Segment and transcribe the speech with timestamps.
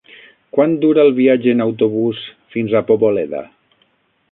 [0.57, 2.23] Quant dura el viatge en autobús
[2.55, 3.45] fins a Poboleda?